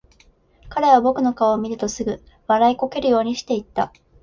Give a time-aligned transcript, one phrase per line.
[0.67, 3.93] 彼は僕の顔を見るとすぐ、笑いこけるようにして言った。